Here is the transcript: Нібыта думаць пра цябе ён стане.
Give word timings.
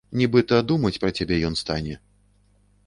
Нібыта 0.19 0.61
думаць 0.71 0.93
пра 1.03 1.11
цябе 1.21 1.35
ён 1.51 1.59
стане. 1.63 1.95